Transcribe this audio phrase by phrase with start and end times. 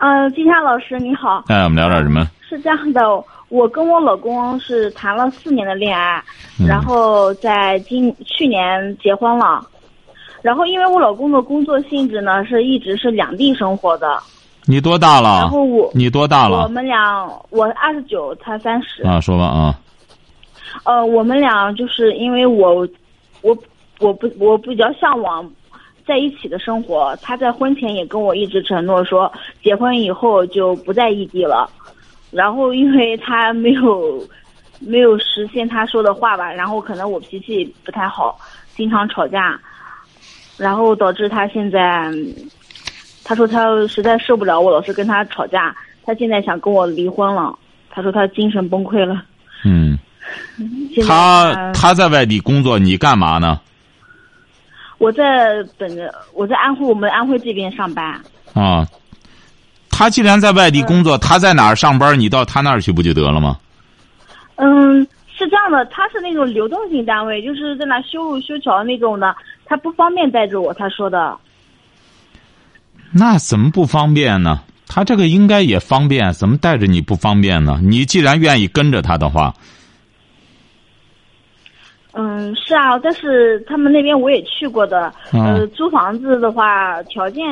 [0.00, 1.44] 嗯，金夏老师你好。
[1.48, 2.26] 哎，我们聊点什么？
[2.48, 3.02] 是这样的，
[3.50, 6.22] 我跟我老公是谈了四年的恋爱，
[6.66, 9.62] 然后在今去年结婚了。
[10.40, 14.18] 然后因为我老公的工作性质呢，是一直是两地生活的。
[14.64, 15.40] 你多大了？
[15.40, 16.62] 然后我你多大了？
[16.62, 19.02] 我们俩，我二十九，他三十。
[19.02, 19.78] 啊，说吧啊。
[20.84, 22.88] 呃，我们俩就是因为我，
[23.42, 23.54] 我
[23.98, 25.46] 我不我比较向往。
[26.10, 29.32] 在一起的生活，他在婚前也跟我一直承诺说，
[29.62, 31.70] 结婚以后就不在异地了。
[32.32, 34.26] 然后因为他没有
[34.82, 38.36] 没有实现他说的话吧，然后可能我脾气不太好，
[38.74, 39.56] 经常吵架，
[40.58, 42.12] 然后导致他现在
[43.22, 45.72] 他说他实在受不了我老是跟他吵架，
[46.04, 47.56] 他现在想跟我离婚了。
[47.88, 49.22] 他说他精神崩溃了。
[49.64, 49.96] 嗯，
[51.06, 53.60] 他他在外地工作，你干嘛呢？
[55.00, 58.20] 我在本着我在安徽，我们安徽这边上班。
[58.52, 58.86] 啊，
[59.88, 63.56] 他既然在外地工作，他在哪儿上班，你到他那儿去不就得了吗？
[64.56, 65.00] 嗯，
[65.34, 69.34] 是这样的，他是那种流动性单位，就是在那修路修桥那种的，
[69.64, 71.34] 他不方便带着我，他说的。
[73.10, 74.60] 那怎么不方便呢？
[74.86, 77.80] 他这个应该也方便，怎么带着你不方便呢？
[77.82, 79.54] 你既然愿意跟着他的话。
[82.12, 85.12] 嗯，是啊，但是他们那边我也去过的。
[85.32, 87.44] 呃，租房子的话条件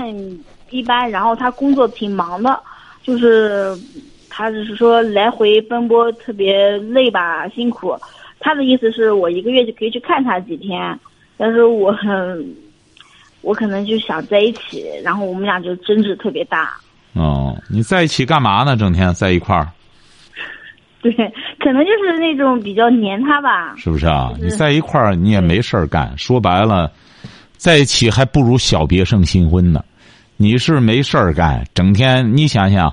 [0.71, 2.61] 一般，然后他工作挺忙的，
[3.03, 3.77] 就是
[4.29, 7.97] 他只是说来回奔波特别累吧，辛苦。
[8.41, 10.99] 他的意思是我一个月就可以去看他几天，
[11.37, 12.57] 但是我很，
[13.43, 16.77] 我可能就想在一起，然后我们俩就争执特别大。
[17.15, 18.77] 哦，你在一起干嘛呢？
[18.77, 19.69] 整天在一块儿。
[21.03, 21.13] 对，
[21.61, 23.75] 可能就是那种比较黏他吧。
[23.77, 24.33] 是不是啊？
[24.41, 26.13] 你在一块儿，你也没事儿干。
[26.19, 26.91] 说白了，
[27.57, 29.83] 在一起还不如小别胜新婚呢。
[30.37, 32.93] 你是没事儿干，整天你想想，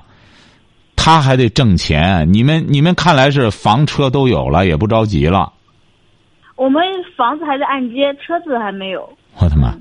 [0.94, 2.32] 他还得挣钱。
[2.32, 5.52] 你们你们看来是房车都有了，也不着急了。
[6.54, 6.82] 我们
[7.16, 9.08] 房子还在按揭，车子还没有。
[9.38, 9.74] 我他妈！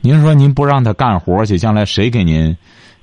[0.00, 2.56] 您说您不让他干活去，将来谁给您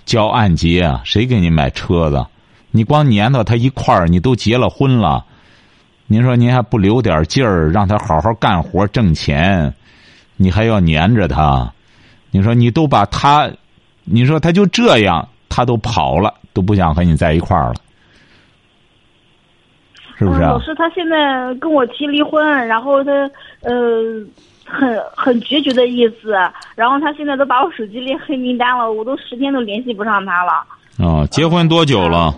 [0.03, 1.01] 交按揭啊？
[1.06, 2.25] 谁给您买车子？
[2.72, 5.25] 你光粘到他一块儿，你都结了婚了，
[6.07, 9.74] 您说您还不留点劲儿，让他好好干活挣钱，
[10.38, 11.72] 你还要粘着他？
[12.31, 13.50] 你说你都把他，
[14.03, 17.75] 你说他就这样，他都跑了，都不想和你在一块儿了，
[20.16, 20.41] 是不是？
[20.41, 23.12] 老师，他现在跟我提离婚，然后他
[23.62, 23.72] 呃
[24.63, 26.34] 很很决绝的意思，
[26.75, 30.63] 然后他现在都把我手机列黑名单了，我都十天都联系不上他了。
[31.00, 32.31] 哦，结婚多久了？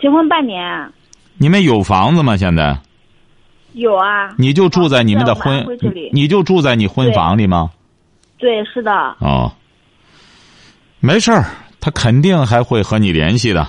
[0.00, 0.92] 结婚半年，
[1.38, 2.36] 你们有房子吗？
[2.36, 2.78] 现在
[3.72, 4.34] 有啊。
[4.36, 5.66] 你就住在你们的婚，
[6.12, 7.70] 你就住在你婚房里吗？
[8.38, 8.92] 对，是的。
[9.20, 9.52] 哦，
[11.00, 11.46] 没事儿，
[11.80, 13.66] 他肯定还会和你联系的。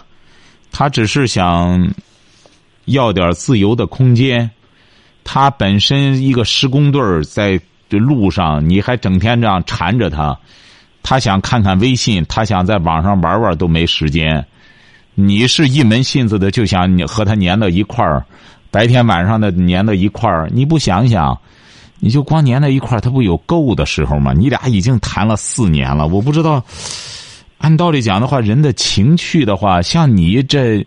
[0.72, 1.90] 他只是想
[2.86, 4.50] 要点自由的空间。
[5.24, 7.60] 他本身一个施工队儿在
[7.90, 10.38] 路上，你还整天这样缠着他。
[11.04, 14.46] 他想看看微信，他想在网上玩玩，都没时间。
[15.20, 18.24] 你是一门心思的就想你和他粘到一块儿，
[18.70, 21.36] 白天晚上的粘到一块儿，你不想想，
[22.00, 24.32] 你就光粘在一块儿，他不有够的时候吗？
[24.32, 26.64] 你俩已经谈了四年了，我不知道，
[27.58, 30.86] 按道理讲的话，人的情趣的话，像你这，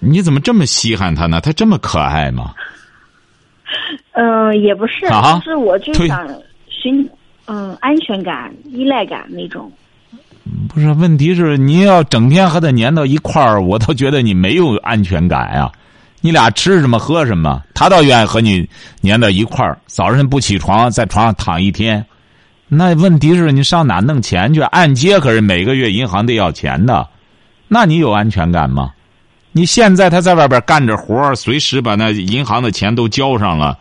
[0.00, 1.40] 你怎么这么稀罕他呢？
[1.40, 2.52] 他这么可爱吗？
[4.12, 6.28] 嗯，也不是，就是我就想
[6.68, 7.08] 寻
[7.46, 9.72] 嗯安全感、依赖感那种。
[10.68, 15.70] 不是，问题是你要整天和他粘到一块儿，我倒觉得你没有安全感呀。
[16.20, 18.68] 你俩吃什么喝什么，他倒愿意和你
[19.02, 19.78] 粘到一块儿。
[19.86, 22.04] 早晨不起床，在床上躺一天，
[22.68, 24.60] 那问题是你上哪弄钱去？
[24.60, 27.06] 按揭可是每个月银行得要钱的，
[27.68, 28.90] 那你有安全感吗？
[29.52, 33.78] 你现在他在外边干着活随时把那银行的钱都交上了，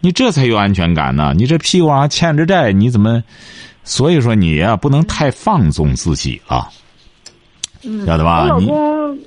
[0.00, 1.34] 你这才有安全感呢。
[1.36, 3.22] 你这屁股上欠着债，你怎么？
[3.90, 6.68] 所以说你呀，不能太放纵自己啊，
[8.06, 8.42] 晓得吧？
[8.42, 9.18] 我老公，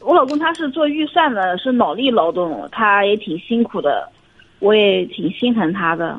[0.00, 4.10] 我老公他是做预算的，是脑力劳动，他也挺辛苦的，
[4.60, 6.18] 我也挺心疼他的。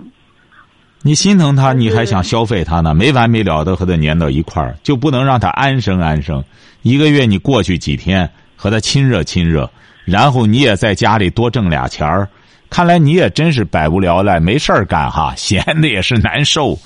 [1.01, 2.93] 你心疼他，你还想消费他呢？
[2.93, 6.43] 没完没了的和他粘到一块儿，就不能让他安生安生？
[6.83, 9.67] 一个月你过去几天和他亲热亲热，
[10.05, 12.29] 然后你也在家里多挣俩钱儿。
[12.69, 16.77] 看来你也真是百无聊赖，没事儿干哈， 闲的也是难受，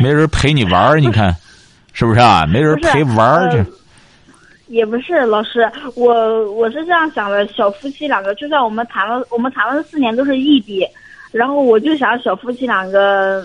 [0.00, 1.34] 没人陪你玩儿，你看，
[1.92, 2.46] 是不是啊？
[2.46, 3.64] 没人陪玩儿这。
[4.68, 10.86] 也不是老师，我我是这样想的，小夫妻两个，就算我们谈了，我们谈了四年都是异地，
[11.32, 13.44] 然后我就想小夫妻两个，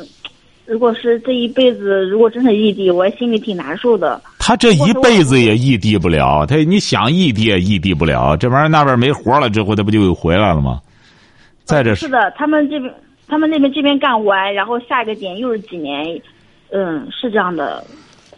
[0.67, 4.21] 如果是这一辈子，如果真是异地，我心里挺难受的。
[4.37, 10.79] 他这一辈子也异地不了，他你想异地也异地不了，这玩意儿那边没活了之后，他不就又回来了吗？
[11.65, 12.93] 在这是的，他们这边
[13.27, 16.21] 他们那边这边干完，然后下一个点又是几年，
[16.71, 17.83] 嗯，是这样的。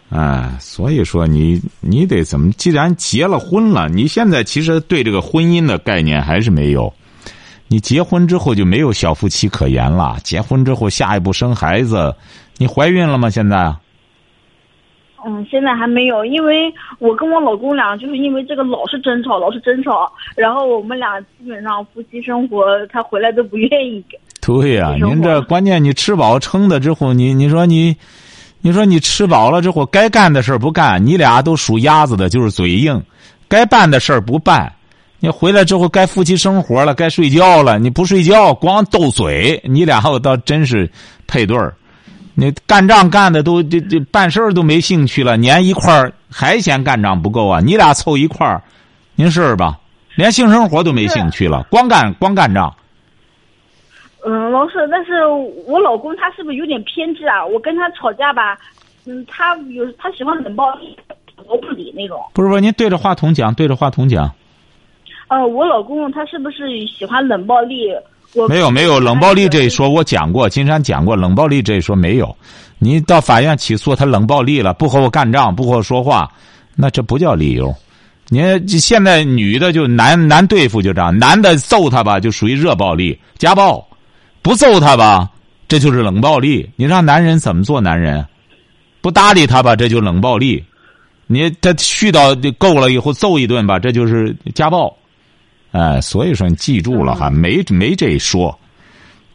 [0.09, 2.49] 哎，所以说你你得怎么？
[2.53, 6.91] 既然结了婚了，你现在其实对这个婚姻的概念还是没有。
[7.67, 10.17] 你结婚之后就没有小夫妻可言了。
[10.23, 12.15] 结婚之后下一步生孩子，
[12.55, 13.29] 你怀孕了吗？
[13.29, 13.75] 现在？
[15.25, 24.03] 嗯，现在还没有，因为我跟我老公俩就是因为这个老是争吵，老是争吵，然后我们俩基本上夫妻生活，他回来都不愿意。
[24.41, 27.95] 对呀，您这关键你吃饱撑的之后，你你说你。
[28.59, 32.99] 你说你吃饱了之后，该干的事儿不干，你俩都属鸭子的，就是嘴硬；
[33.47, 34.73] 该办的事儿不办。
[35.19, 40.89] 你回来之后，该夫妻生活了，该睡觉了，你不睡觉，光斗嘴，你俩倒真是
[41.27, 41.73] 配对儿。
[42.39, 47.59] 你干仗干的都这这办事儿都没兴趣了，粘一块儿还嫌干仗不够啊？
[47.59, 48.61] 你俩凑一块儿，
[49.15, 49.79] 您试试吧，
[50.15, 52.71] 连性生活都没兴趣了，光干光干仗。
[54.23, 55.25] 嗯，老师，但是
[55.65, 57.43] 我老公他是不是有点偏执啊？
[57.43, 58.55] 我跟他吵架吧，
[59.07, 60.95] 嗯，他有他喜欢冷暴力，
[61.47, 62.23] 我不理那种。
[62.33, 64.29] 不是不是，您对着话筒讲，对着话筒讲。
[65.29, 67.89] 呃，我老公他是不是喜欢冷暴力？
[68.37, 72.35] 我没有没有冷暴力这一说，我讲过，金山讲过冷暴力这一说没有。
[72.77, 76.31] 你到法院起诉他冷暴力了，不和我干仗，不和我说话，
[76.75, 77.73] 那这不叫理由。
[78.29, 83.83] 你现在女的就难难对付，就这样，男的揍他吧，就属于热暴力、家暴。
[84.43, 85.29] 不揍他吧，
[85.67, 86.69] 这就是冷暴力。
[86.75, 88.23] 你让男人怎么做男人？
[89.01, 90.63] 不搭理他吧，这就冷暴力。
[91.25, 94.95] 你他絮叨够了以后揍一顿吧，这就是家暴。
[95.77, 98.57] 哎，所以说你记住了哈，没没这说。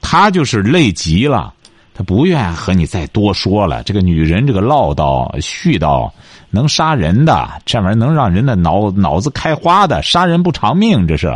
[0.01, 1.55] 他就是累极了，
[1.95, 3.81] 他不愿和你再多说了。
[3.85, 6.11] 这个女人这个唠叨絮叨
[6.51, 11.33] 能杀人的，这玩意儿能让人的脑脑子开花的，杀人不偿命，这是。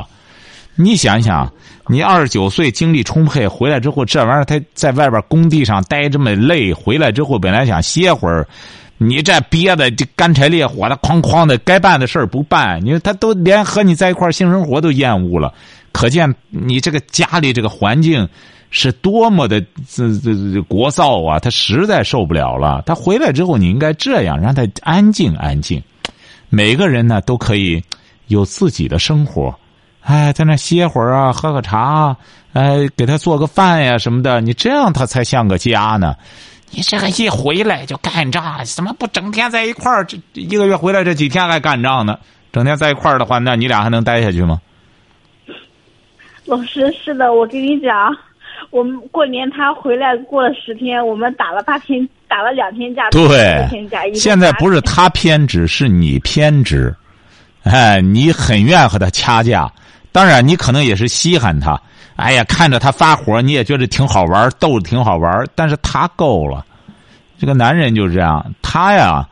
[0.75, 1.49] 你想想，
[1.87, 8.47] 你二十九岁精力充沛，回来之后这玩意儿他在外边工地上待这么累，回来之后本来想歇会儿，
[8.99, 15.53] 你这憋的这干柴烈火的，哐哐的，该办的事儿不办，你说他都连和你在一块性生活都厌恶了，
[15.93, 18.27] 可见你这个家里这个环境
[18.71, 21.39] 是多么的这这这聒噪啊！
[21.39, 22.83] 他实在受不了了。
[22.87, 25.83] 他回来之后，你应该这样让他安静安静。
[26.49, 27.83] 每个人呢都可以
[28.29, 29.55] 有自己的生活。
[30.01, 32.17] 哎，在那歇会儿啊，喝个茶，
[32.55, 36.15] 哎，给他做个饭呀什么的，你这样他才像个家呢。
[36.77, 40.05] 你这个一回来就干仗，怎么不整天在一块儿？
[40.05, 42.19] 这一个月回来这几天还干仗呢？
[42.53, 44.61] 整天在一块儿的话，那你俩还能待下去吗？
[46.45, 48.15] 老师，是的，我跟你讲，
[48.69, 54.03] 我们过年他回来过了十天，我们打了八天，打了两天假，对，天假。
[54.15, 56.95] 现在不是他偏执，是你偏执。
[57.63, 59.73] 哎，你很愿和他掐架。
[60.13, 61.81] 当然，你可能也是稀罕他。
[62.15, 65.45] 哎呀，看着他发火，你也觉得挺好玩，逗着挺好玩。
[65.55, 66.65] 但是他够了，
[67.39, 68.55] 这个男人就是这样。
[68.63, 69.29] 他呀，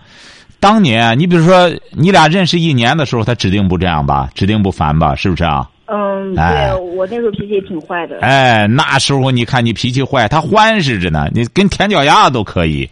[0.61, 5.69] 当年你比如说，你俩认识一年的时候，他指定不这样吧，指定不烦吧，是不是啊？
[5.87, 8.19] 嗯，对我那时候脾气挺坏的。
[8.21, 12.89] 哎，那时候你看你脾气坏，他欢实着呢，你跟舔脚丫子都可以。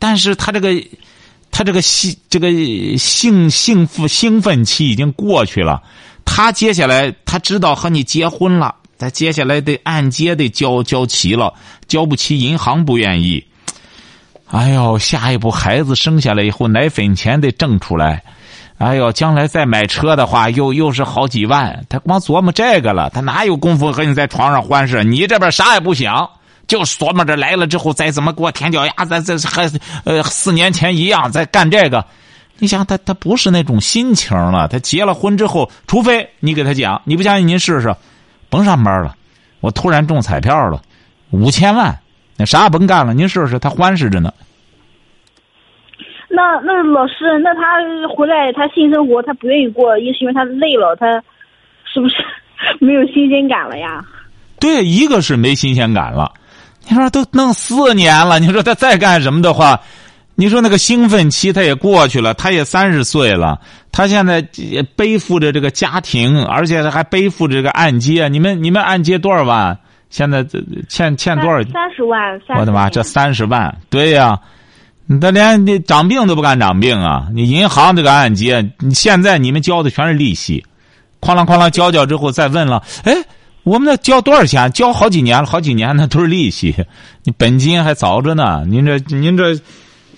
[0.00, 0.74] 但是他这个，
[1.52, 2.50] 他这个兴，这个
[2.98, 5.80] 兴兴奋兴奋期已经过去了。
[6.24, 11.54] 他接下来他知道和你结婚了，他接下来得按揭得交交齐了，
[11.86, 13.44] 交不齐银行不愿意。
[14.52, 18.22] 哎呦，下一步孩子生下来以后，奶粉钱得挣出来。
[18.76, 21.86] 哎呦，将来再买车的话，又又是好几万。
[21.88, 25.02] 他光琢磨这个了，他哪有功夫和你在床上欢事？
[25.02, 26.28] 你这边啥也不想，
[26.66, 29.70] 就琢磨着来了之后再怎么给我舔脚丫子，这还
[30.04, 32.04] 呃四年前一样在干这个。
[32.58, 34.68] 你想他，他不是那种心情了。
[34.68, 37.96] 他结了婚之后，除非你给他讲，你不相信您试试，
[38.50, 39.16] 甭上班了。
[39.60, 40.82] 我突然中彩票了，
[41.30, 41.98] 五千万，
[42.36, 44.32] 那啥也甭干了，您试试，他欢实着呢。
[46.28, 47.62] 那那老师，那他
[48.08, 51.06] 回来他性生活他不愿意过，也是因为他累了，他
[51.84, 52.14] 是不是
[52.80, 54.02] 没有新鲜感了呀？
[54.58, 56.32] 对，一个是没新鲜感了，
[56.88, 59.78] 你说都弄四年了，你说他再干什么的话，
[60.34, 63.60] 你说那个兴奋期他也过去了，他也三十岁了，
[63.92, 68.28] 他现在也背负着这个家庭，而且还背负着这个按揭。
[68.28, 69.78] 你们你们按揭多少万？
[70.12, 71.60] 现在这欠欠多少？
[71.72, 72.40] 三十万。
[72.60, 74.38] 我的妈，这三十万，对呀，
[75.06, 77.26] 你他连你长病都不敢长病啊！
[77.34, 80.64] 你银行这个按揭，你现在你们交的全是利息，
[81.20, 83.12] 哐啷哐啷交交之后再问了，哎。
[83.64, 84.72] 我们那交多少钱？
[84.72, 86.74] 交好几年了，好几年那都是利息，
[87.22, 88.64] 你本金还早着呢。
[88.66, 89.56] 您这，您这，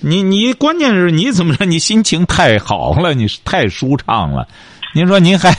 [0.00, 1.66] 你你关键是你怎么着？
[1.66, 4.48] 你心情太好了，你太舒畅了。
[4.94, 5.52] 您说您还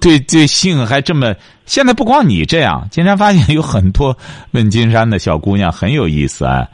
[0.00, 1.34] 对对性还这么？
[1.64, 4.14] 现在不光你这样，金山发现有很多
[4.50, 6.68] 问金山的小姑娘很有意思啊，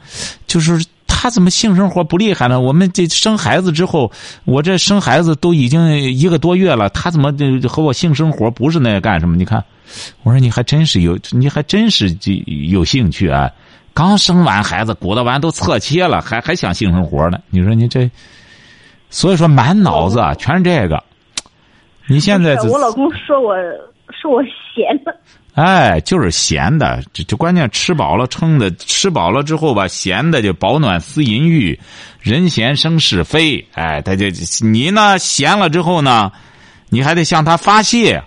[0.47, 2.59] 就是她怎么性生活不厉害呢？
[2.59, 4.11] 我们这生孩子之后，
[4.43, 7.31] 我这生孩子都已经一个多月了，她怎么
[7.69, 9.37] 和我性生活不是那干什么？
[9.37, 9.63] 你看。
[10.21, 12.15] 我说你还真是有，你还真是
[12.69, 13.49] 有兴趣啊！
[13.91, 17.39] 刚生完孩子，骨头完都侧切了，还还想性生活呢？
[17.49, 18.07] 你说你这，
[19.09, 21.03] 所以说满脑子啊全是这个。
[22.09, 23.55] 你现在我老公说我
[24.09, 25.15] 说我闲的，
[25.53, 31.79] 哎，就是闲的，就就关键吃饱了撑的，吃饱了之后吧，闲的就饱暖思淫欲，
[32.19, 33.63] 人闲生是非。
[33.73, 34.25] 哎，他就
[34.61, 36.31] 你呢，闲了之后呢，
[36.89, 38.23] 你还得向他发泄。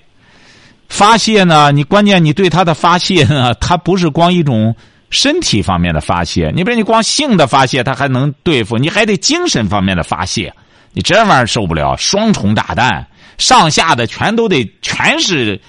[0.88, 1.72] 发泄呢？
[1.72, 3.52] 你关键你对他的发泄呢？
[3.54, 4.76] 他不是光一种
[5.10, 10.52] 身体方面的发泄，你比如你光性的发泄，他还能对付，你还得精神方面的发泄。
[10.92, 13.06] 你这玩意儿受不了，双重炸弹，
[13.38, 15.60] 上下的全都得全是，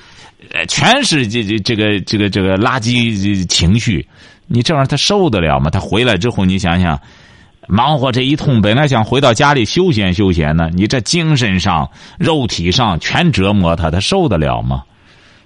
[0.51, 4.07] 呃，全是这这这个这个这个垃圾情绪。
[4.47, 5.69] 你这玩意儿他受得了吗？
[5.69, 6.99] 他回来之后，你想想，
[7.67, 11.89] 忙活这一通，本来想回到家里休闲休闲呢，你这精神上、
[12.19, 14.83] 肉体上全折磨他，他受得了吗？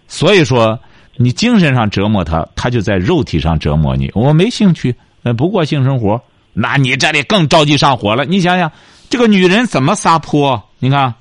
[0.08, 0.78] 所以说，
[1.16, 4.12] 你精神上折磨他，他就在肉体上折磨你。
[4.16, 4.94] 我没兴趣，
[5.24, 6.20] 呃，不过性生活，
[6.54, 8.26] 那你这里更着急上火了。
[8.26, 8.72] 你想想，
[9.10, 10.62] 这个女人怎么撒泼？
[10.80, 11.14] 你看，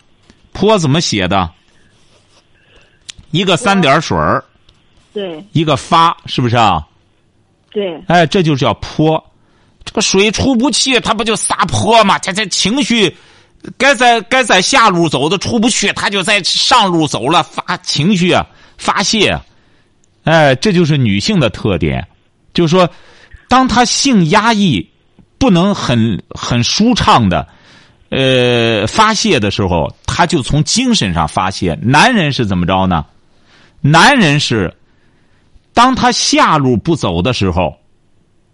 [0.56, 1.50] 泼怎么写的？
[3.30, 4.42] 一个三点水儿，
[5.12, 6.82] 对，一个发，是不是啊？
[7.70, 8.02] 对。
[8.08, 9.22] 哎，这就叫泼。
[9.84, 12.18] 这个水出不去，他不就撒泼吗？
[12.20, 13.14] 他这情绪。
[13.76, 18.46] 该在该在下路走的出不去，他就在上路走了，发情绪啊，
[18.78, 19.38] 发泄，
[20.24, 22.06] 哎，这就是女性的特点。
[22.54, 22.88] 就是说，
[23.48, 24.88] 当她性压抑，
[25.36, 27.46] 不能很很舒畅的，
[28.16, 31.78] 呃，发泄的时候，他就从精神上发泄。
[31.82, 33.04] 男人是怎么着呢？
[33.82, 34.74] 男人是，
[35.74, 37.76] 当他下路不走的时候，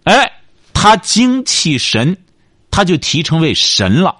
[0.03, 0.33] 哎，
[0.75, 2.17] 他精气神，
[2.73, 4.17] 他就提成为神了。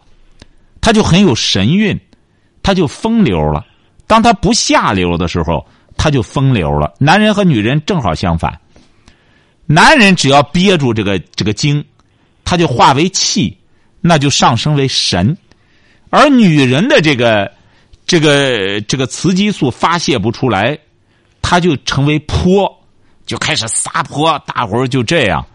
[0.81, 1.99] 他就很有神韵，
[2.63, 3.67] 他就风流了。
[4.07, 6.95] 当他不下流的时候，他就风流了。
[6.99, 8.61] 男人和女人正好相反。
[9.67, 11.85] 男人只要憋住这个这个精，
[12.45, 13.59] 他就化为气，
[14.03, 15.35] 那就上升为神。
[16.11, 17.51] 而女人的这个
[18.07, 20.79] 这个这个雌激素发泄不出来，
[21.41, 22.71] 她就成为泼，
[23.25, 24.39] 就开始撒泼。
[24.45, 25.47] 大伙儿就这样。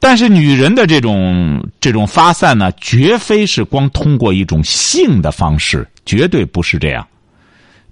[0.00, 7.06] 但是女人的这种这种发散呢，绝非是光通过一种性的方式，绝对不是这样，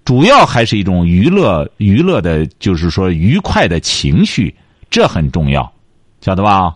[0.04, 4.54] 主要还是一种娱乐娱乐的，就是说愉快的情绪，
[4.90, 5.72] 这很重要，
[6.20, 6.74] 晓得吧？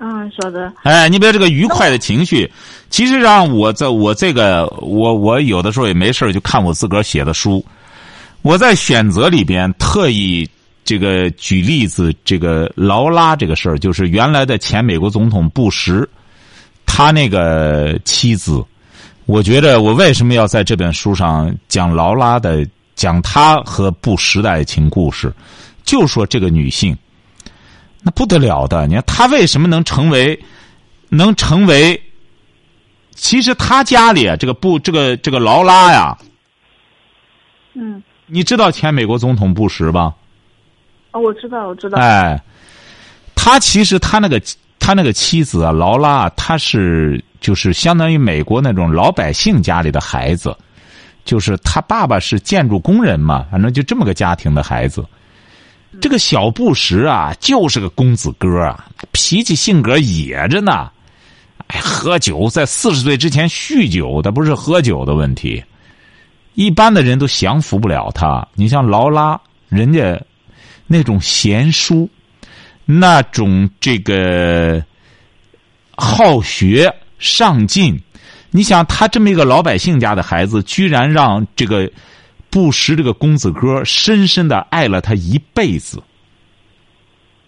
[0.00, 0.72] 嗯，说的。
[0.82, 2.50] 哎，你比如这个愉快的情绪，
[2.90, 7.64] 其实上我在我这个我我有的时候也没事就看我自个儿写的书，
[8.42, 10.48] 我在选择里边特意。
[10.82, 16.08] 这个举例子，这个劳拉这个事儿，就是原来的前美国总统布什，
[16.84, 18.64] 他那个妻子，
[19.26, 22.66] 我觉得我为什么要在这本书上讲劳拉的，
[22.96, 25.32] 讲他和布什的爱情故事，
[25.84, 26.96] 就说这个女性，
[28.02, 30.42] 那不得了的，你看他为什么能成为，
[31.10, 32.02] 能成为，
[33.10, 36.16] 其实他家里啊，这个布这个这个劳拉呀，
[37.74, 40.14] 嗯，你知道前美国总统布什吧？
[41.12, 41.98] 哦，我知道，我知道。
[41.98, 42.40] 哎，
[43.34, 44.40] 他其实他那个
[44.78, 50.56] 他那个妻子啊，劳拉，他是就是相当于美国那种老百姓家里的孩子，
[51.24, 55.04] 就是他爸爸是建筑工人嘛，反正就这么个家庭的孩子。
[56.00, 60.90] 这个小布什啊，就是个公子哥啊，脾气性格野着呢。
[61.68, 65.62] 哎，喝酒在四十岁之前酗酒，他不是喝酒的问题，
[66.54, 68.46] 一般的人都降服不了他。
[68.54, 70.20] 你像劳拉，人家。
[70.92, 72.10] 那种贤淑，
[72.84, 74.84] 那种这个
[75.96, 77.96] 好学上进，
[78.50, 81.88] 你想他这么一个老百姓家的孩子，居然让这个
[82.50, 86.02] 布什这个公子哥深深的爱了他一辈子。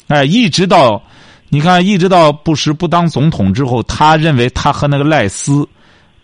[0.07, 1.03] 哎，一直到
[1.49, 5.69] 你看，一直到布什不当总统之后，他认为他和那个赖斯，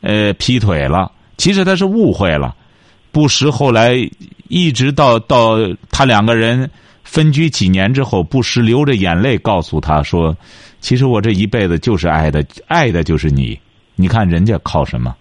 [0.01, 1.11] 呃，劈腿了。
[1.37, 2.55] 其实他是误会了。
[3.11, 3.97] 布什后来
[4.49, 5.57] 一直到到
[5.91, 6.71] 他两个人
[7.03, 10.37] 分居几年之后，布什流着眼泪告诉他说
[10.81, 13.59] ：“其实我这一辈子就是爱的，爱的就是你。
[13.97, 15.15] 你看人家靠什么？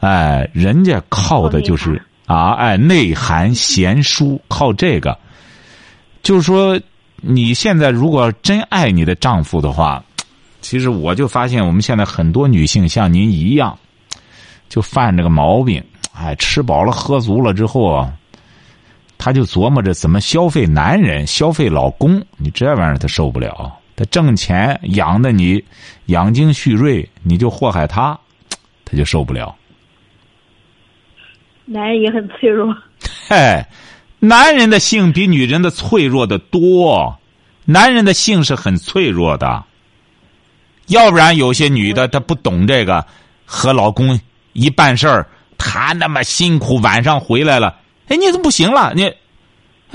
[0.00, 2.00] 哎，人家靠的就是
[2.32, 5.18] 啊，哎，内涵贤淑，靠这个。
[6.22, 6.80] 就是说，
[7.16, 10.02] 你现在如果真爱你的丈夫的话，
[10.62, 13.78] 其实我就发现我们现在很多女性像您一样，
[14.68, 15.82] 就犯这个毛病。”
[16.16, 18.12] 哎，吃饱了喝足了之后啊，
[19.18, 22.22] 他就琢磨着怎么消费男人、消费老公。
[22.36, 25.62] 你这玩意儿他受不了，他挣钱养的你
[26.06, 28.18] 养精蓄锐，你就祸害他，
[28.84, 29.54] 他就受不了。
[31.64, 32.74] 男人也很脆弱。
[33.28, 33.64] 嘿，
[34.18, 37.18] 男人的性比女人的脆弱的多，
[37.64, 39.64] 男人的性是很脆弱的。
[40.88, 43.06] 要不然有些女的她不懂这个，
[43.44, 44.18] 和老公
[44.52, 45.26] 一办事儿。
[45.64, 47.76] 他那么辛苦，晚上回来了，
[48.08, 48.92] 哎，你怎么不行了？
[48.96, 49.14] 你，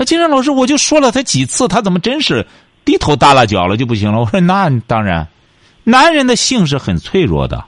[0.06, 2.46] 金山老师，我就说了他几次，他怎么真是
[2.86, 4.18] 低头耷拉脚了就不行了？
[4.18, 5.28] 我说那当然，
[5.84, 7.62] 男人的性是很脆弱的。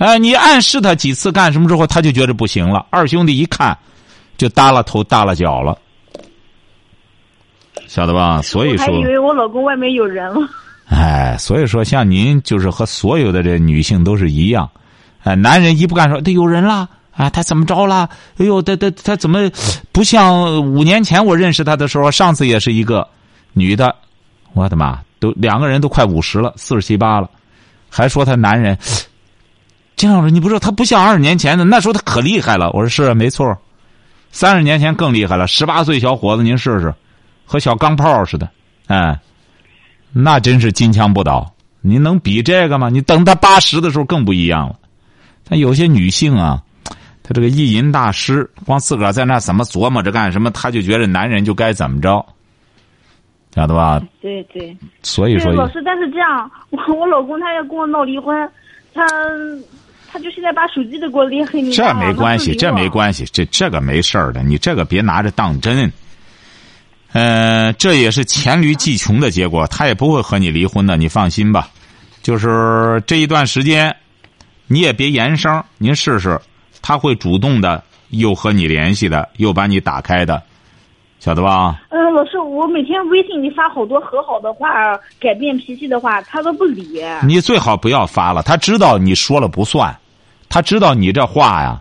[0.00, 2.86] 哎，你暗示他几次干什么之后，他就觉得不行了。
[2.88, 3.76] 二兄弟一看，
[4.38, 5.76] 就耷拉头耷拉脚了，
[7.86, 8.40] 晓得吧？
[8.40, 10.40] 所以说，还以为我老公外面有人了。
[10.86, 14.66] 哎，所以说，像您就是和所有的这女性都是一样。
[15.22, 18.08] 哎，男人一不干说，他有人了啊，他怎么着了？
[18.38, 19.50] 哎呦，他他他怎么
[19.92, 22.10] 不像五年前我认识他的时候？
[22.10, 23.06] 上次也是一个
[23.52, 23.94] 女的，
[24.54, 27.28] 我的妈，都两个人都快五十了，四十七八了，
[27.90, 28.78] 还说他男人。
[30.00, 32.70] 金老师，你不知道他不像二十年前的，那时候他可厉害了。
[32.70, 33.54] 我说是没错，
[34.30, 36.94] 三十年前更厉害了，十八岁小伙子您试试，
[37.44, 38.48] 和小钢炮似的，
[38.86, 39.20] 哎，
[40.10, 41.52] 那真是金枪不倒。
[41.82, 42.88] 你能比这个吗？
[42.88, 44.76] 你等他八十的时候更不一样了。
[45.46, 46.62] 但有些女性啊，
[47.22, 52.24] 她这个意淫大师，光自个儿在那怎么琢磨着干什么，她就觉得男人就该怎么着，
[53.54, 54.00] 晓得吧？
[54.22, 54.74] 对对。
[55.02, 58.34] 所以说，老师，但是这样，我我老公他要跟我闹离婚，
[58.94, 59.06] 他
[60.12, 61.70] 他就现在把手机都给我裂黑了。
[61.72, 65.92] 这没关系，这没关系，这这个没事儿的，你这个别拿着当真。
[67.12, 71.68] 嗯，这也是黔驴技穷的结果，他也不会和你离婚的，你放心吧。
[72.22, 73.94] 就是这一段时间。
[74.72, 76.40] 你也别言声，您试试，
[76.80, 80.40] 他会主动的，又和你联系的，又把你打开的，
[81.18, 81.82] 晓得吧？
[81.88, 87.02] 嗯，老师，我每天微信里发好多和好的话，改变脾气的话，他都不理。
[87.26, 89.92] 你最好不要发了，他知道你说了不算，
[90.50, 91.80] 他知道你这话呀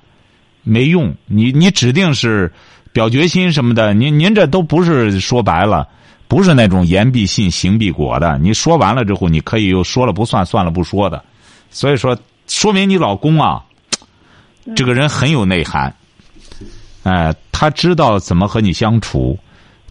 [0.64, 2.50] 没用，你你指定是
[2.94, 5.86] 表决心什么的，您您这都不是说白了，
[6.30, 8.38] 不是那种言必信行必果的。
[8.38, 11.22] 你说完了之后，你可以又说了不算，算了不说的，
[11.70, 12.18] 所以说。
[12.52, 13.64] 说明你老公啊，
[14.76, 15.96] 这个人很有内涵，
[17.04, 19.38] 哎，他知道怎么和你相处，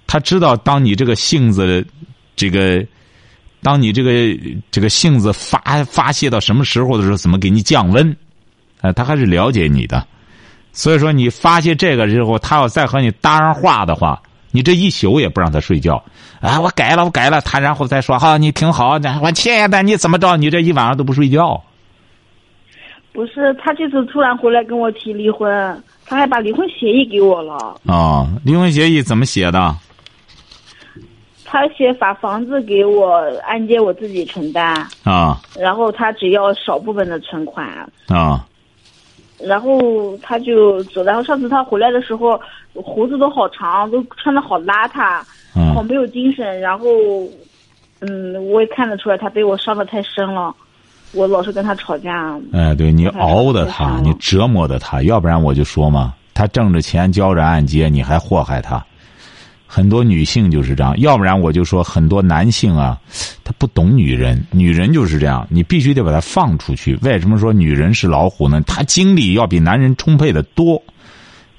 [0.09, 1.87] 他知道当你这个性子，
[2.35, 2.85] 这个，
[3.63, 4.37] 当你这个
[4.73, 8.17] 这个性子发发泄到什么时候的时候，怎么给你降温，
[8.81, 10.07] 哎，他还是了解你的，
[10.73, 16.03] 所以说你发泄这个之后，他要再和你搭上话的话，你这一宿也不让他睡觉，
[16.41, 20.37] 啊，我改了，我改了，他然后再说，好，你挺好，我亲爱你怎么着？
[20.37, 21.63] 你这一晚上都不睡觉。
[23.13, 27.81] 不是他这次突然回来跟我提离婚，他还把离婚协议给我了。
[27.85, 29.75] 啊，离婚协议怎么写的？
[31.45, 34.87] 他写把房子给我按揭，我自己承担。
[35.03, 35.41] 啊。
[35.59, 37.67] 然后他只要少部分的存款。
[38.07, 38.47] 啊。
[39.41, 42.41] 然后他就走，然后上次他回来的时候，
[42.75, 45.23] 胡子都好长，都穿的好邋遢，
[45.75, 46.61] 好没有精神。
[46.61, 46.87] 然后，
[48.01, 50.55] 嗯，我也看得出来，他被我伤的太深了。
[51.15, 52.39] 我老是跟他吵架。
[52.53, 58.85] 哎，对你熬的他，你折磨的他，要不然我就说嘛，他挣着钱交着按揭，你还祸害他。
[59.69, 62.99] 很多女性就是这样，要不然我就说很多男性啊，
[63.45, 66.99] 他不懂女人，女人就是这样，你必须得把她放出去。
[67.03, 68.61] 为什么说女人是老虎呢？
[68.63, 70.83] 她精力要比男人充沛的多。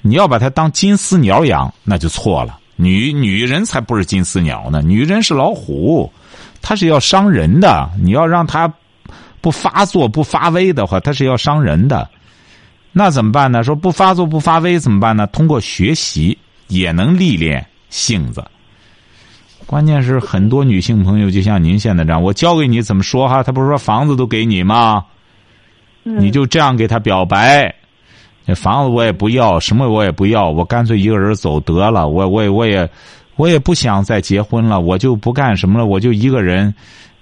[0.02, 2.58] 你要把她当金丝鸟养，那就错了。
[2.76, 6.12] 女女人才不是金丝鸟呢，女人是老虎，
[6.60, 7.88] 她是要伤人的。
[8.02, 8.70] 你要让她。
[9.42, 12.06] 不发作不发威的话，她是要伤人的，
[12.92, 13.64] 那怎么办呢？
[13.64, 15.26] 说不发作不发威怎么办呢？
[15.28, 16.36] 通过学习
[16.68, 18.42] 也能历练性子。
[19.66, 25.04] 关键是很多女性朋友就像您现在这样，我教给你怎么说哈，他不是说房子都给你吗？
[26.02, 27.72] 你就这样给他表白，
[28.46, 32.08] 那房子我也不要，什么我也不要，我干脆一个人走得了。
[32.08, 32.88] 我我我也
[33.36, 36.74] 我也不想再结婚了，我就不干什么了，我就一个人，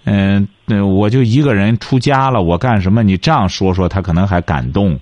[0.04, 3.02] 嗯嗯，我就一个人出家了，我干什么？
[3.02, 4.98] 你这样说说，他可能还感动。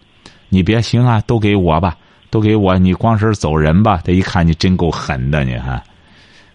[0.49, 1.97] 你别行啊，都给我吧，
[2.31, 4.01] 都给我，你光是走人吧。
[4.05, 5.83] 他一看你真够狠的，你看。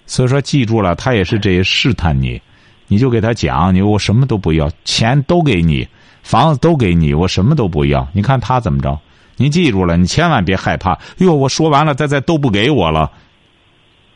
[0.05, 2.41] 所以说，记住了，他也是这试探你，
[2.87, 5.87] 你就给他讲，你我什么都不要，钱都给你，
[6.21, 8.05] 房子都给你，我什么都不要。
[8.13, 8.99] 你看他怎么着？
[9.37, 10.99] 您记住了，你千万别害怕。
[11.19, 13.09] 哟，我说完了，他再都不给我了。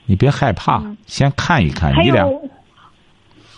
[0.06, 1.94] 你别害怕，先看一看。
[2.04, 2.26] 你俩，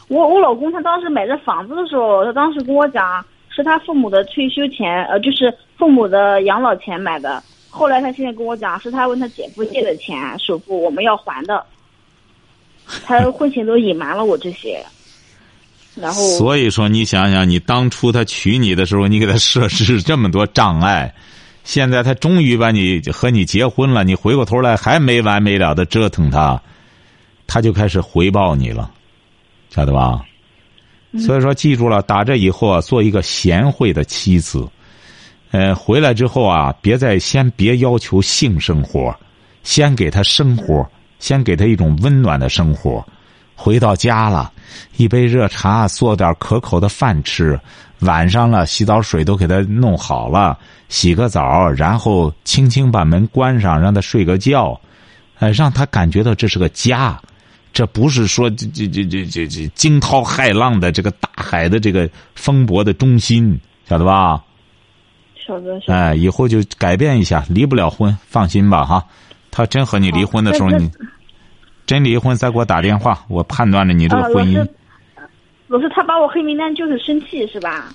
[0.08, 7.44] 我我老公他当时买这房子的时候，他当时跟我讲，是他父母的退休钱，呃，就是父母的养老钱买的。
[7.70, 11.64] 后来他现在跟我讲，是他问他姐夫借的钱，首付我们要还的。
[13.06, 14.84] 他婚前都隐瞒了我这些，
[15.94, 21.14] 然后所以说，你想想，你当初他娶你的时候，你给他设置这么多障碍。
[21.66, 26.62] 现在他终于把你和你结婚了，你回过头来还没完没了的折腾他，
[27.46, 28.90] 他就开始回报你了，
[29.70, 30.24] 晓得吧？
[31.20, 34.66] 所以说，记住了，打这以后啊，做一个贤惠的妻子。
[35.52, 39.16] 呃，回来之后啊，别再先别要求性生活，
[39.64, 40.88] 先给他生活，
[41.20, 43.06] 先给他一种温暖的生活。
[43.56, 44.52] 回到家了，
[44.98, 47.60] 一杯热茶，做点可口的饭吃。
[48.02, 50.60] 晚上了，洗澡水都给他弄好了。
[50.90, 54.80] 洗个澡，然后轻轻把门关上，让他睡个觉，
[55.40, 57.20] 哎，让他感觉到这是个家，
[57.74, 64.44] 这不是说这这这这这这惊涛骇浪的这个大海的这个风波的中心，晓得吧？
[65.88, 69.04] 哎，以后就改变一下，离不了婚，放心吧哈。
[69.52, 70.90] 他真和你离婚的时候，你
[71.86, 74.58] 真离婚再给我打电话，我判断了你这个婚姻。
[75.68, 77.86] 老师，他把我黑名单就是生气是吧？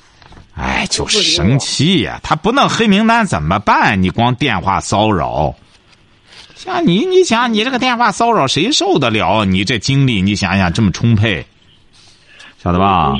[0.54, 2.20] 哎，就是生气呀！
[2.22, 4.02] 他不弄黑名单怎么办？
[4.02, 5.54] 你光电话骚扰，
[6.54, 9.46] 像你，你想你这个电话骚扰谁受得了？
[9.46, 11.42] 你这精力，你想想这么充沛，
[12.62, 13.14] 晓得吧？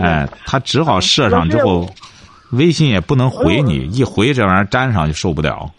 [0.00, 1.92] 哎，他只好设上之后，
[2.52, 5.70] 微信也不能回你，一回这玩意儿粘上就受不了。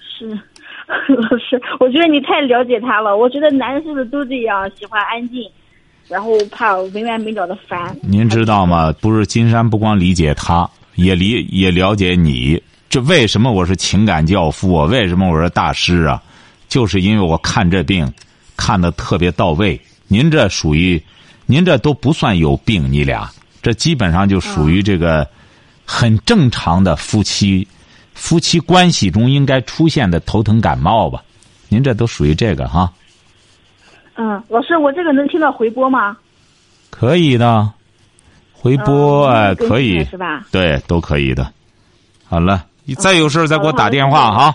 [0.00, 0.26] 是，
[1.14, 3.16] 老师，我觉得你太了解他了。
[3.16, 5.42] 我觉得男人是不是都这样，喜欢安静？
[6.08, 7.94] 然后怕没完没了的烦。
[8.02, 8.90] 您知道吗？
[9.00, 12.62] 不是金山不光理解他，也理也了解你。
[12.88, 14.86] 这为什么我是情感教父啊？
[14.86, 16.22] 为什么我是大师啊？
[16.68, 18.10] 就是因为我看这病，
[18.56, 19.78] 看的特别到位。
[20.06, 21.02] 您这属于，
[21.44, 25.28] 您这都不算有病，你俩这基本上就属于这个
[25.90, 27.66] 很正常的夫妻
[28.12, 31.24] 夫妻关系中应该出现的头疼感冒吧？
[31.70, 32.92] 您这都属于这个哈。
[34.16, 36.14] 嗯，老师，我这个能听到回播吗？
[36.90, 37.72] 可以的，
[38.52, 40.46] 回播哎，可以是吧？
[40.50, 41.50] 对，都可以的。
[42.26, 44.54] 好了，你再有事再给我打电话哈。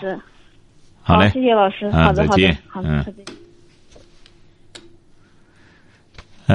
[1.02, 1.90] 好嘞，谢谢老师。
[1.90, 2.56] 好的，再见。
[2.76, 3.04] 嗯。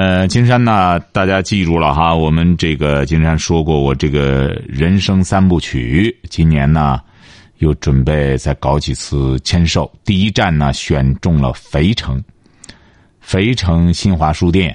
[0.00, 6.98] 呃，金山呢，大家记住了哈，我们这个金山说过，我这个人生三部曲，今年呢
[7.58, 9.92] 又准备再搞几次签售。
[10.02, 12.18] 第一站呢，选中了肥城。
[13.20, 14.74] 肥城新华书店，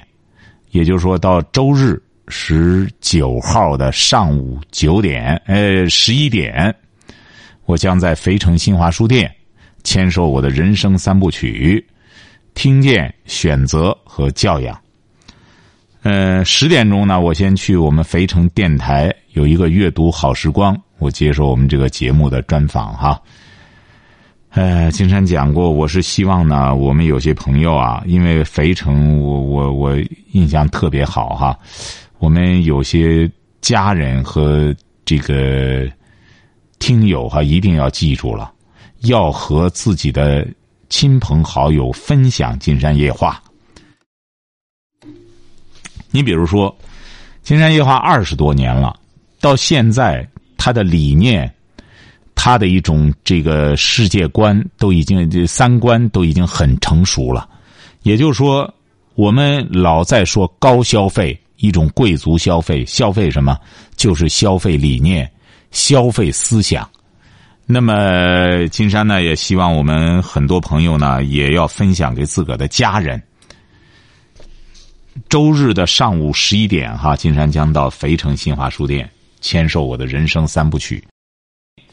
[0.70, 6.72] 也就是说到周日十九号的上午九点，呃十一点，
[7.64, 9.28] 我将在肥城新华书店
[9.82, 11.84] 签售我的人生三部曲：
[12.54, 14.80] 听见、选择和教养。
[16.08, 23.20] 呃，十点钟呢，我先去我们肥城电台有一个阅读好时光，我接受我们这个节目的专访哈。
[24.50, 29.96] 呃，金山讲过，我是希望呢，我们有些朋友啊，因为肥城，我我我
[30.30, 31.58] 印象特别好哈。
[32.18, 33.28] 我们有些
[33.60, 34.72] 家人和
[35.04, 35.90] 这个
[36.78, 38.52] 听友哈，一定要记住了，
[39.00, 40.46] 要和自己的
[40.88, 43.42] 亲朋好友分享《金山夜话》。
[46.16, 46.70] 你比如说，
[47.42, 48.98] 《金山夜话》二十多年了，
[49.38, 50.26] 到现在，
[50.56, 51.52] 他的理念。
[52.38, 57.48] 他的一种这个世界观都已经这三观都已经很成熟了，
[58.02, 58.72] 也就是说，
[59.14, 63.58] 我们老在说高消费，一种贵族消费，消费什么？
[63.96, 65.28] 就是消费理念、
[65.72, 66.88] 消费思想。
[67.64, 73.20] 那么，金山呢也希望我们很多朋友呢也要分享给自个的家人。
[75.28, 81.02] 周日的上午十一点，哈，金山将到肥城新华书店签售我的人生三部曲。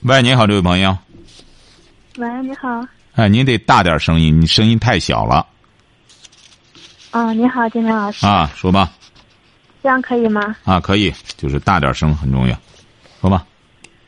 [0.02, 0.98] 喂，你好，这位朋友。
[2.18, 2.86] 喂，你好。
[3.14, 5.46] 哎，您得大点声音，你声音太小了。
[7.12, 8.26] 啊，你好，金山老师。
[8.26, 8.92] 啊，说吧。
[9.82, 10.56] 这样可以吗？
[10.64, 12.58] 啊，可以，就是大点声很重要，
[13.22, 13.46] 说吧。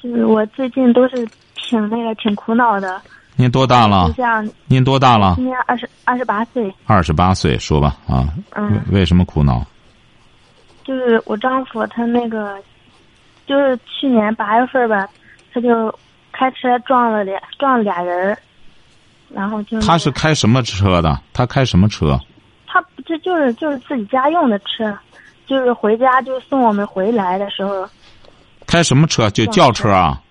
[0.02, 3.02] 就是我最近都是挺那个挺苦恼的，
[3.38, 4.14] 您多大了对？
[4.16, 5.34] 象您多大了？
[5.36, 8.34] 今年二十二十八岁，二十八岁，说吧啊。
[8.56, 9.62] 嗯为为什么苦恼？
[10.84, 12.58] 就是我丈夫他那个，
[13.46, 15.08] 就是去年八月份吧，
[15.54, 15.94] 他就
[16.32, 18.38] 开车撞了俩撞了俩人儿
[19.30, 21.20] 然后就他是开什么车的？
[21.34, 22.18] 他开什么车？
[22.68, 24.98] 他这就是就是自己家用的车，
[25.46, 27.88] 就是回家就送我们回来的时候
[28.66, 29.30] 开什么车？
[29.32, 30.22] 就轿车啊？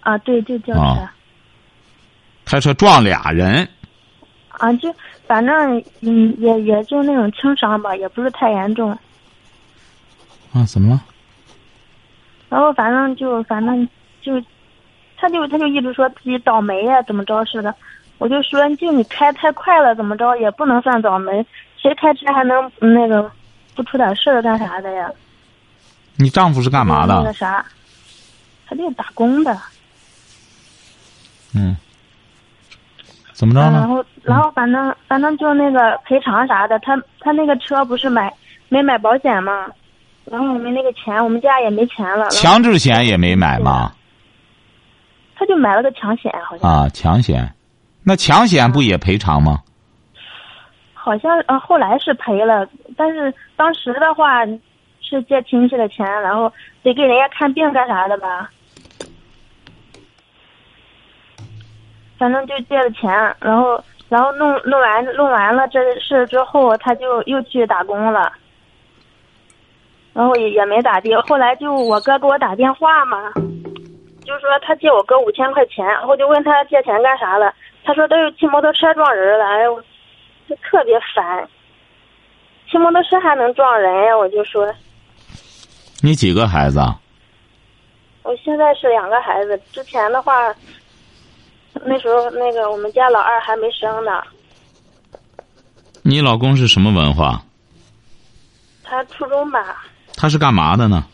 [0.00, 0.80] 啊，对，就轿车。
[0.80, 1.12] 啊
[2.44, 3.68] 开车撞俩人，
[4.50, 4.94] 啊，就
[5.26, 8.90] 反正嗯，也也就那种轻伤吧，也不是太严重。
[10.52, 10.64] 啊？
[10.66, 11.02] 怎么了？
[12.48, 13.88] 然后反正就反正
[14.22, 14.40] 就，
[15.16, 17.74] 他就他就一直说自己倒霉呀、怎么着似的。
[18.18, 21.44] 我就说，就你开太快了，怎么着也不能算倒霉，
[21.76, 23.28] 谁开车还能嗯那个
[23.74, 25.10] 不出点事儿干啥的呀？
[26.16, 27.14] 你丈夫是干嘛的？
[27.14, 27.64] 那个啥，
[28.68, 29.58] 他就打工的。
[31.54, 31.76] 嗯。
[33.34, 33.88] 怎么着呢，然？
[33.88, 38.32] 后然后反正反正就那个赔偿啥的，他他那个车不是买
[38.68, 39.66] 没买保险吗，
[40.24, 43.92] 然后我们那个钱，我们家也没钱了，强制险也没买吗？
[45.34, 47.52] 他就买了个强险，好像、啊，强险，
[48.04, 49.58] 那强险不也赔偿吗？
[50.94, 52.66] 好像呃后来是赔了，
[52.96, 54.46] 但是当时的话
[55.00, 56.50] 是借亲戚的钱，然后
[56.82, 58.48] 得给人家看病干啥的吧，
[62.24, 68.32] 反正就借了钱，然后然后弄弄完弄完了这事之后，他就又去打工了。
[70.14, 73.30] 然后也也没咋地，后来就我哥给我打电话嘛，
[74.24, 77.52] 就说他借我哥五千块钱，我就问他借钱干啥了，
[77.84, 79.78] 他说他又骑摩托车撞人了，哎呦，
[80.48, 81.46] 就特别烦。
[82.70, 84.16] 骑摩托车还能撞人呀？
[84.16, 84.66] 我就说，
[86.02, 86.98] 你几个孩子啊？
[88.22, 90.50] 我现在是两个孩子，之前的话，
[91.84, 94.22] 那时候那个我们家老二还没生呢，
[96.02, 97.42] 你老公是什么文化？
[98.84, 99.84] 他初中吧，
[100.16, 101.04] 他是干嘛的呢？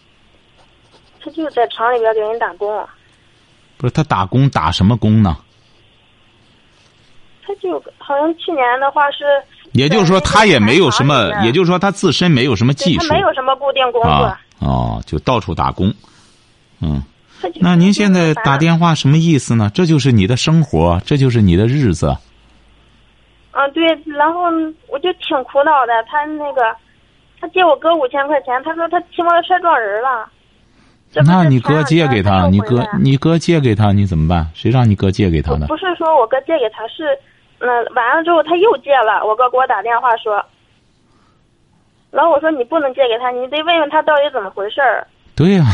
[1.22, 2.86] 他就在厂里边给人打工，
[3.76, 5.36] 不是他打工打什么工呢？
[7.46, 9.24] 他就好像去年的话是，
[9.72, 14.40] 也就是说，他也没有什么也就是说，他自身没有什么技术他没有什么固定工作，啊。
[14.58, 15.92] 哦，就到处打工。
[16.80, 17.02] 嗯，
[17.60, 19.70] 那您现在打电话什么意思呢？
[19.74, 22.08] 这就是你的生活，这就是你的日子。
[23.50, 24.42] 啊，对，然后
[24.88, 25.92] 我就挺苦恼的。
[26.08, 26.62] 他那个，
[27.40, 30.28] 他借我哥五千块钱，他说他骑摩托车撞人了。
[31.26, 34.46] 那你哥借给他，你哥你哥借给他，你怎么办？
[34.54, 35.66] 谁让你哥借给他的？
[35.66, 37.18] 不是说我哥借给他，是，
[37.58, 40.40] 嗯、完了之后他又借了，我哥给我打电话说，
[42.12, 45.04] 然后我说你不能借给他，你得问问他到底怎么回事儿。
[45.34, 45.64] 对呀、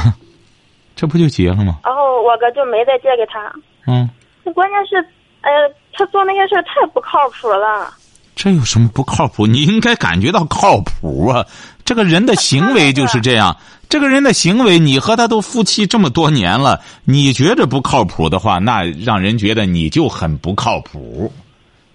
[0.96, 1.78] 这不就结了吗？
[1.84, 3.52] 然后我哥就没再借给他。
[3.86, 4.08] 嗯，
[4.52, 4.96] 关键是，
[5.42, 5.50] 呃，
[5.92, 7.94] 他做那些事儿太不靠谱了。
[8.34, 9.46] 这有什么不靠谱？
[9.46, 11.46] 你应该感觉到靠谱啊！
[11.84, 13.56] 这个人的行为就是这样，
[13.88, 21.32] 这个人的行为，你和他都夫妻这么多年了，你觉着不靠谱的话，那让人觉得你就很不靠谱。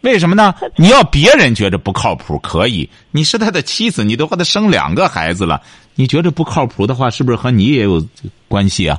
[0.02, 0.54] 为什么呢？
[0.76, 5.62] 你要别人觉着不靠谱可以，你是他的妻子，你都和他生两个孩子了，
[5.96, 8.04] 你觉着不靠谱的话，是不是和你也有
[8.48, 8.98] 关系啊？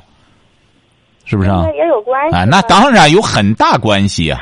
[1.25, 1.65] 是不是啊？
[1.75, 2.35] 也有关系。
[2.35, 2.61] 啊，那。
[2.63, 4.39] 当然有很大关系啊！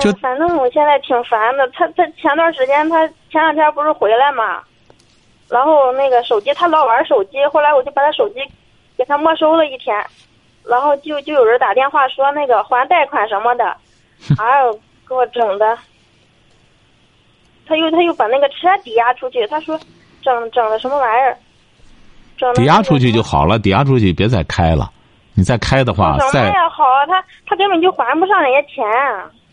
[0.00, 1.66] 就反正我现在挺烦的。
[1.72, 4.62] 他他前段时间他前两天不是回来嘛，
[5.48, 8.40] 然后那个手机他老玩手机，后来我就把他手机
[8.96, 9.96] 给他没收了一天，
[10.64, 13.74] 然后就就有人打电话说那个还贷款什么的，
[14.38, 14.72] 哎呦
[15.08, 15.78] 给我整的，
[17.66, 19.78] 他又他又把那个车抵押出去，他说
[20.22, 21.38] 整整的什么玩意儿，
[22.36, 24.90] 整抵押出去就好了，抵押出去别再开了。
[25.34, 28.84] 你再开的话，再呀好啊，他他根本就还不上人家钱。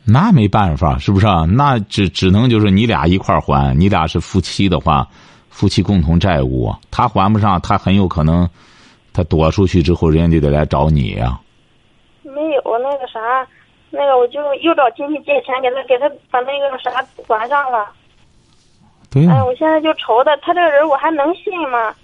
[0.04, 1.46] 那没办法，是不是啊？
[1.48, 5.08] 那只只能就是你俩一块儿还，你俩是夫妻的话，
[5.50, 8.50] 夫妻共同债务，他还不上，他很有可能，
[9.14, 11.40] 他躲出去之后，人家就得来找你呀、
[12.24, 13.20] 没有那个啥，
[13.96, 16.92] 那个我就又找亲戚借钱给他，给他把那个啥
[17.28, 17.88] 还上了。
[19.10, 21.96] 对呀、哎，我现在就愁的，他这个人我还能信吗？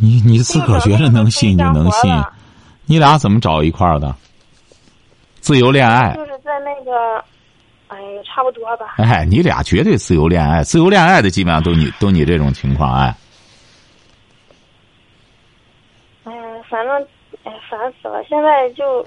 [0.00, 2.12] 你你自个儿觉得能信就能信
[2.84, 4.14] 你俩怎么找一块儿的？
[5.40, 7.24] 自由恋爱，就是在那个，
[7.86, 8.96] 哎，差不多吧。
[8.98, 13.14] 哎，你俩绝对自由恋爱，自由恋爱的基本上都你都你这种情况，哎，
[16.24, 16.32] 哎，
[16.68, 17.06] 反正
[17.44, 19.06] 哎烦死了，现在就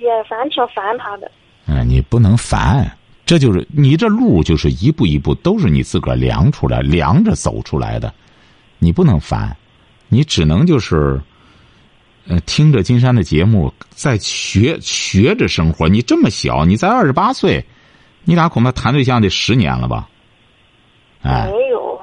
[0.00, 1.30] 也反正挺烦他的。
[1.66, 2.90] 嗯，你不能烦，
[3.24, 8.12] 这就是你这路就是一步一步都是你自个儿量出来、量着走出来的，
[8.78, 9.56] 你不能烦，
[10.08, 11.20] 你只能就是，
[12.26, 15.88] 呃，听着金山的节目，在学学着生活。
[15.88, 17.64] 你这么小，你才二十八岁，
[18.24, 20.08] 你俩恐怕谈对象得十年了吧？
[21.22, 22.00] 哎，没有，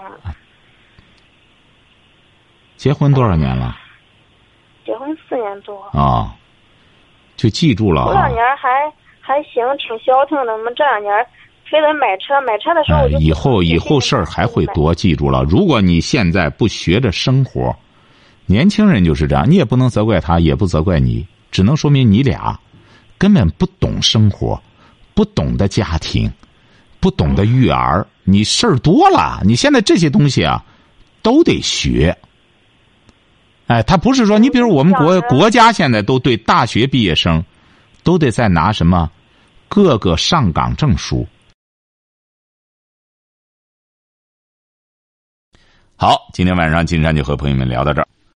[2.77, 3.75] 结婚多少年了？
[4.85, 6.35] 结婚四年多，啊、
[7.37, 8.07] 就记住了啊！
[8.07, 10.51] 头两年还还行，挺消停的。
[10.51, 11.13] 我们这两年
[11.69, 15.43] 非得买车，买车的时候哎我就，以后以后事儿还会多，记住了。
[15.43, 17.73] 如果你现在不学着生活，
[18.45, 22.59] 年轻人就是这样，你也不能责怪他，也不责怪你，只能说明你俩
[23.17, 24.59] 根本不懂生活，
[25.13, 26.31] 不懂得家庭，
[26.99, 28.05] 不懂得育儿。
[28.23, 30.63] 你事儿多了，你现在这些东西啊，
[31.21, 32.17] 都得学。
[33.67, 37.43] 哎，他不是说你，比如我们国国家现在都对大学毕业生，
[38.01, 39.11] 都得再拿什么
[39.67, 41.27] 各个上岗证书。
[45.97, 48.07] 好，今天晚上金山就和朋友们聊到这儿。